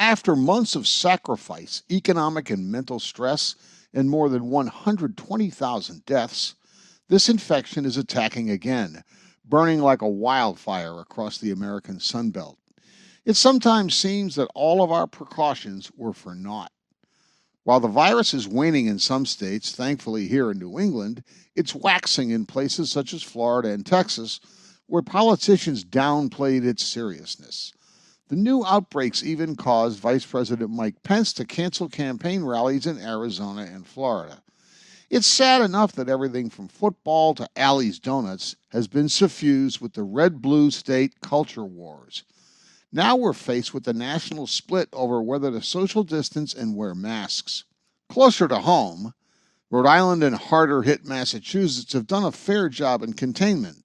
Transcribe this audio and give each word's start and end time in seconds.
After 0.00 0.34
months 0.34 0.76
of 0.76 0.88
sacrifice, 0.88 1.82
economic 1.90 2.48
and 2.48 2.72
mental 2.72 2.98
stress, 3.00 3.54
and 3.92 4.08
more 4.08 4.30
than 4.30 4.48
120,000 4.48 6.06
deaths, 6.06 6.54
this 7.08 7.28
infection 7.28 7.84
is 7.84 7.98
attacking 7.98 8.48
again, 8.48 9.04
burning 9.44 9.80
like 9.80 10.00
a 10.00 10.08
wildfire 10.08 10.98
across 11.00 11.36
the 11.36 11.50
American 11.50 11.98
Sunbelt. 11.98 12.56
It 13.26 13.36
sometimes 13.36 13.94
seems 13.94 14.36
that 14.36 14.48
all 14.54 14.82
of 14.82 14.90
our 14.90 15.06
precautions 15.06 15.92
were 15.94 16.14
for 16.14 16.34
naught. 16.34 16.72
While 17.64 17.80
the 17.80 17.88
virus 17.88 18.32
is 18.32 18.48
waning 18.48 18.86
in 18.86 18.98
some 18.98 19.26
states, 19.26 19.72
thankfully 19.72 20.28
here 20.28 20.50
in 20.50 20.58
New 20.58 20.78
England, 20.78 21.22
it's 21.54 21.74
waxing 21.74 22.30
in 22.30 22.46
places 22.46 22.90
such 22.90 23.12
as 23.12 23.22
Florida 23.22 23.68
and 23.68 23.84
Texas, 23.84 24.40
where 24.86 25.02
politicians 25.02 25.84
downplayed 25.84 26.64
its 26.64 26.86
seriousness. 26.86 27.74
The 28.30 28.36
new 28.36 28.64
outbreaks 28.64 29.24
even 29.24 29.56
caused 29.56 29.98
Vice 29.98 30.24
President 30.24 30.70
Mike 30.70 31.02
Pence 31.02 31.32
to 31.32 31.44
cancel 31.44 31.88
campaign 31.88 32.44
rallies 32.44 32.86
in 32.86 32.96
Arizona 32.96 33.62
and 33.62 33.84
Florida. 33.84 34.40
It's 35.10 35.26
sad 35.26 35.62
enough 35.62 35.94
that 35.94 36.08
everything 36.08 36.48
from 36.48 36.68
football 36.68 37.34
to 37.34 37.48
Allie's 37.56 37.98
Donuts 37.98 38.54
has 38.68 38.86
been 38.86 39.08
suffused 39.08 39.80
with 39.80 39.94
the 39.94 40.04
red 40.04 40.40
blue 40.40 40.70
state 40.70 41.20
culture 41.20 41.64
wars. 41.64 42.22
Now 42.92 43.16
we're 43.16 43.32
faced 43.32 43.74
with 43.74 43.82
the 43.82 43.92
national 43.92 44.46
split 44.46 44.88
over 44.92 45.20
whether 45.20 45.50
to 45.50 45.60
social 45.60 46.04
distance 46.04 46.54
and 46.54 46.76
wear 46.76 46.94
masks. 46.94 47.64
Closer 48.08 48.46
to 48.46 48.60
home, 48.60 49.12
Rhode 49.70 49.88
Island 49.88 50.22
and 50.22 50.36
harder 50.36 50.82
hit 50.82 51.04
Massachusetts 51.04 51.94
have 51.94 52.06
done 52.06 52.22
a 52.22 52.30
fair 52.30 52.68
job 52.68 53.02
in 53.02 53.14
containment. 53.14 53.78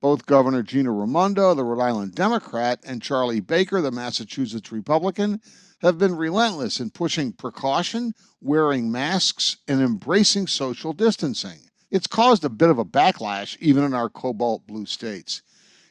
Both 0.00 0.26
Governor 0.26 0.62
Gina 0.62 0.92
Raimondo, 0.92 1.54
the 1.54 1.64
Rhode 1.64 1.82
Island 1.82 2.14
Democrat, 2.14 2.78
and 2.84 3.02
Charlie 3.02 3.40
Baker, 3.40 3.80
the 3.80 3.90
Massachusetts 3.90 4.70
Republican, 4.70 5.40
have 5.80 5.98
been 5.98 6.14
relentless 6.14 6.78
in 6.78 6.90
pushing 6.90 7.32
precaution, 7.32 8.14
wearing 8.40 8.92
masks, 8.92 9.56
and 9.66 9.80
embracing 9.80 10.46
social 10.46 10.92
distancing. 10.92 11.58
It's 11.90 12.06
caused 12.06 12.44
a 12.44 12.48
bit 12.48 12.70
of 12.70 12.78
a 12.78 12.84
backlash 12.84 13.56
even 13.60 13.82
in 13.82 13.92
our 13.92 14.08
cobalt 14.08 14.68
blue 14.68 14.86
states. 14.86 15.42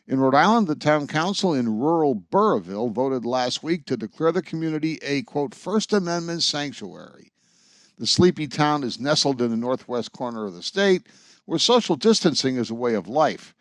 In 0.08 0.22
Rhode 0.22 0.36
Island, 0.36 0.68
the 0.68 0.76
town 0.76 1.08
council 1.08 1.54
in 1.54 1.78
rural 1.78 2.16
Burrillville 2.16 2.92
voted 2.92 3.26
last 3.26 3.62
week 3.62 3.86
to 3.88 3.98
declare 3.98 4.32
the 4.32 4.42
community 4.42 5.00
a 5.02 5.24
quote 5.24 5.54
First 5.54 5.92
Amendment 5.92 6.44
sanctuary. 6.44 7.34
The 7.98 8.08
sleepy 8.08 8.48
town 8.48 8.86
is 8.86 9.02
nestled 9.02 9.42
in 9.42 9.50
the 9.50 9.58
northwest 9.58 10.14
corner 10.14 10.46
of 10.46 10.54
the 10.54 10.64
state, 10.64 11.08
where 11.44 11.60
social 11.60 11.98
distancing 11.98 12.56
is 12.56 12.70
a 12.70 12.76
way 12.76 12.94
of 12.94 13.10
life. 13.10 13.54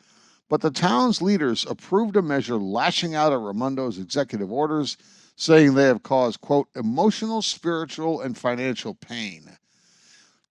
But 0.48 0.60
the 0.60 0.70
town's 0.70 1.20
leaders 1.20 1.66
approved 1.68 2.16
a 2.16 2.22
measure 2.22 2.56
lashing 2.56 3.14
out 3.14 3.32
at 3.32 3.38
Raimondo's 3.38 3.98
executive 3.98 4.52
orders, 4.52 4.96
saying 5.34 5.74
they 5.74 5.84
have 5.84 6.02
caused, 6.02 6.40
quote, 6.40 6.68
emotional, 6.76 7.42
spiritual, 7.42 8.20
and 8.20 8.38
financial 8.38 8.94
pain. 8.94 9.58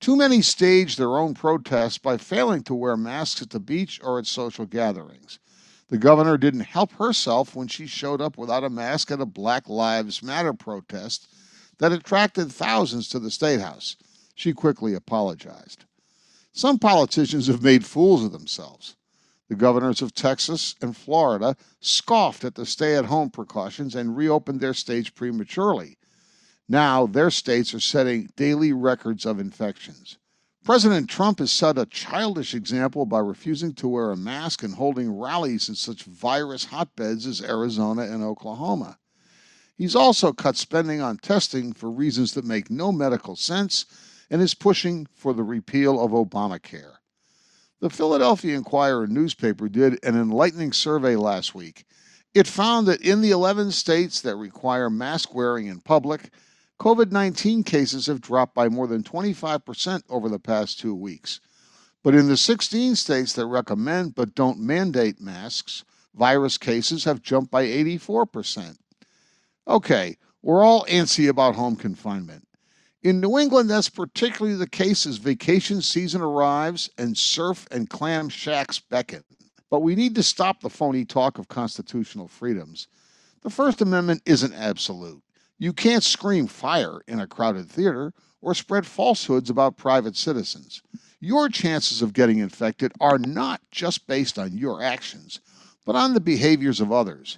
Too 0.01 0.15
many 0.15 0.41
stage 0.41 0.97
their 0.97 1.17
own 1.17 1.33
protests 1.33 1.97
by 1.97 2.17
failing 2.17 2.61
to 2.63 2.75
wear 2.75 2.97
masks 2.97 3.41
at 3.41 3.51
the 3.51 3.59
beach 3.59 3.99
or 4.03 4.19
at 4.19 4.27
social 4.27 4.65
gatherings. 4.65 5.39
The 5.87 5.97
governor 5.97 6.37
didn't 6.37 6.61
help 6.61 6.91
herself 6.93 7.55
when 7.55 7.67
she 7.67 7.87
showed 7.87 8.19
up 8.19 8.37
without 8.37 8.63
a 8.63 8.69
mask 8.69 9.11
at 9.11 9.21
a 9.21 9.25
Black 9.25 9.69
Lives 9.69 10.21
Matter 10.21 10.53
protest 10.53 11.27
that 11.77 11.91
attracted 11.91 12.51
thousands 12.51 13.07
to 13.09 13.19
the 13.19 13.31
State 13.31 13.61
House. 13.61 13.95
She 14.35 14.51
quickly 14.51 14.93
apologized. 14.93 15.85
Some 16.51 16.79
politicians 16.79 17.47
have 17.47 17.63
made 17.63 17.85
fools 17.85 18.23
of 18.23 18.31
themselves. 18.31 18.95
The 19.47 19.55
governors 19.55 20.01
of 20.01 20.15
Texas 20.15 20.75
and 20.81 20.97
Florida 20.97 21.55
scoffed 21.79 22.43
at 22.43 22.55
the 22.55 22.65
stay 22.65 22.95
at 22.95 23.05
home 23.05 23.29
precautions 23.29 23.93
and 23.93 24.17
reopened 24.17 24.59
their 24.59 24.73
states 24.73 25.09
prematurely. 25.09 25.97
Now 26.67 27.05
their 27.05 27.29
states 27.29 27.73
are 27.73 27.79
setting 27.79 28.31
daily 28.35 28.73
records 28.73 29.25
of 29.25 29.39
infections. 29.39 30.17
President 30.63 31.07
Trump 31.07 31.37
has 31.37 31.51
set 31.51 31.77
a 31.77 31.85
childish 31.85 32.55
example 32.55 33.05
by 33.05 33.19
refusing 33.19 33.71
to 33.73 33.87
wear 33.87 34.09
a 34.09 34.17
mask 34.17 34.63
and 34.63 34.73
holding 34.73 35.15
rallies 35.15 35.69
in 35.69 35.75
such 35.75 36.05
virus 36.05 36.65
hotbeds 36.65 37.27
as 37.27 37.39
Arizona 37.39 38.01
and 38.01 38.23
Oklahoma. 38.23 38.97
He's 39.75 39.95
also 39.95 40.33
cut 40.33 40.57
spending 40.57 41.01
on 41.01 41.17
testing 41.17 41.71
for 41.71 41.91
reasons 41.91 42.33
that 42.33 42.45
make 42.45 42.71
no 42.71 42.91
medical 42.91 43.35
sense 43.35 43.85
and 44.31 44.41
is 44.41 44.55
pushing 44.55 45.05
for 45.13 45.35
the 45.35 45.43
repeal 45.43 46.03
of 46.03 46.11
Obamacare. 46.11 46.95
The 47.81 47.89
Philadelphia 47.89 48.55
Inquirer 48.55 49.05
newspaper 49.07 49.67
did 49.67 50.03
an 50.03 50.15
enlightening 50.15 50.71
survey 50.71 51.15
last 51.15 51.53
week. 51.53 51.85
It 52.33 52.47
found 52.47 52.87
that 52.87 53.01
in 53.01 53.21
the 53.21 53.31
11 53.31 53.71
states 53.71 54.21
that 54.21 54.35
require 54.35 54.89
mask 54.89 55.35
wearing 55.35 55.67
in 55.67 55.81
public, 55.81 56.31
COVID 56.79 57.11
19 57.11 57.63
cases 57.63 58.07
have 58.07 58.21
dropped 58.21 58.53
by 58.55 58.69
more 58.69 58.87
than 58.87 59.03
25% 59.03 60.03
over 60.09 60.29
the 60.29 60.39
past 60.39 60.79
two 60.79 60.95
weeks. 60.95 61.39
But 62.03 62.15
in 62.15 62.27
the 62.27 62.37
16 62.37 62.95
states 62.95 63.33
that 63.33 63.45
recommend 63.45 64.15
but 64.15 64.35
don't 64.35 64.59
mandate 64.59 65.19
masks, 65.19 65.83
virus 66.13 66.57
cases 66.57 67.03
have 67.03 67.21
jumped 67.21 67.51
by 67.51 67.65
84%. 67.65 68.77
Okay, 69.67 70.17
we're 70.41 70.63
all 70.63 70.85
antsy 70.85 71.27
about 71.27 71.55
home 71.55 71.75
confinement. 71.75 72.47
In 73.05 73.19
New 73.19 73.37
England, 73.37 73.69
that's 73.69 73.87
particularly 73.87 74.57
the 74.57 74.67
case 74.67 75.05
as 75.05 75.17
vacation 75.17 75.79
season 75.83 76.21
arrives 76.21 76.89
and 76.97 77.15
surf 77.15 77.67
and 77.69 77.87
clam 77.87 78.29
shacks 78.29 78.79
beckon. 78.79 79.23
But 79.69 79.83
we 79.83 79.93
need 79.93 80.15
to 80.15 80.23
stop 80.23 80.59
the 80.59 80.71
phony 80.71 81.05
talk 81.05 81.37
of 81.37 81.47
constitutional 81.47 82.27
freedoms. 82.27 82.87
The 83.43 83.51
First 83.51 83.79
Amendment 83.79 84.23
isn't 84.25 84.55
absolute. 84.55 85.21
You 85.59 85.71
can't 85.71 86.03
scream 86.03 86.47
fire 86.47 86.99
in 87.07 87.19
a 87.19 87.27
crowded 87.27 87.69
theater 87.69 88.11
or 88.41 88.55
spread 88.55 88.87
falsehoods 88.87 89.51
about 89.51 89.77
private 89.77 90.17
citizens. 90.17 90.81
Your 91.19 91.47
chances 91.47 92.01
of 92.01 92.11
getting 92.11 92.39
infected 92.39 92.91
are 92.99 93.19
not 93.19 93.61
just 93.69 94.07
based 94.07 94.39
on 94.39 94.57
your 94.57 94.81
actions, 94.81 95.41
but 95.85 95.95
on 95.95 96.15
the 96.15 96.19
behaviors 96.19 96.81
of 96.81 96.91
others. 96.91 97.37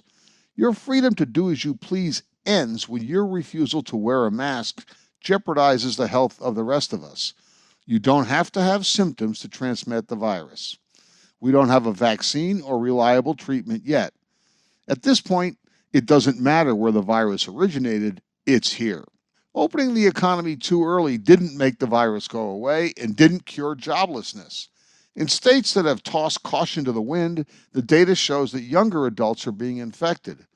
Your 0.56 0.72
freedom 0.72 1.14
to 1.16 1.26
do 1.26 1.50
as 1.50 1.62
you 1.62 1.74
please 1.74 2.22
ends 2.46 2.88
when 2.88 3.02
your 3.02 3.26
refusal 3.26 3.82
to 3.82 3.96
wear 3.96 4.24
a 4.24 4.30
mask 4.30 4.88
jeopardizes 5.24 5.96
the 5.96 6.08
health 6.08 6.40
of 6.40 6.54
the 6.54 6.64
rest 6.64 6.92
of 6.92 7.02
us. 7.02 7.34
You 7.86 7.98
don't 7.98 8.26
have 8.26 8.52
to 8.52 8.62
have 8.62 8.86
symptoms 8.86 9.40
to 9.40 9.48
transmit 9.48 10.08
the 10.08 10.16
virus. 10.16 10.76
We 11.40 11.52
don't 11.52 11.68
have 11.68 11.86
a 11.86 11.92
vaccine 11.92 12.60
or 12.60 12.78
reliable 12.78 13.34
treatment 13.34 13.84
yet. 13.84 14.12
At 14.88 15.02
this 15.02 15.20
point, 15.20 15.58
it 15.92 16.06
doesn't 16.06 16.40
matter 16.40 16.74
where 16.74 16.92
the 16.92 17.00
virus 17.00 17.48
originated, 17.48 18.20
it's 18.46 18.74
here. 18.74 19.04
Opening 19.54 19.94
the 19.94 20.06
economy 20.06 20.56
too 20.56 20.84
early 20.84 21.18
didn't 21.18 21.56
make 21.56 21.78
the 21.78 21.86
virus 21.86 22.28
go 22.28 22.50
away 22.50 22.92
and 23.00 23.16
didn't 23.16 23.46
cure 23.46 23.74
joblessness. 23.74 24.68
In 25.16 25.26
states 25.26 25.74
that 25.74 25.84
have 25.84 26.02
tossed 26.02 26.42
caution 26.42 26.84
to 26.84 26.92
the 26.92 27.02
wind, 27.02 27.44
the 27.72 27.82
data 27.82 28.14
shows 28.14 28.52
that 28.52 28.62
younger 28.62 29.06
adults 29.06 29.46
are 29.46 29.52
being 29.52 29.78
infected. 29.78 30.46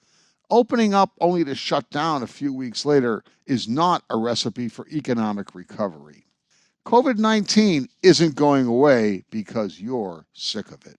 Opening 0.53 0.93
up 0.93 1.13
only 1.19 1.45
to 1.47 1.55
shut 1.55 1.89
down 1.89 2.23
a 2.23 2.27
few 2.27 2.53
weeks 2.53 2.85
later 2.85 3.25
is 3.47 3.69
not 3.69 4.05
a 4.11 4.19
recipe 4.19 4.69
for 4.69 4.87
economic 4.89 5.55
recovery. 5.55 6.27
COVID 6.85 7.17
19 7.17 7.89
isn't 8.03 8.35
going 8.35 8.67
away 8.67 9.25
because 9.31 9.81
you're 9.81 10.27
sick 10.35 10.71
of 10.71 10.85
it. 10.85 10.99